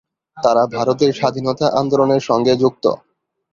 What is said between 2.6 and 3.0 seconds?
যুক্ত।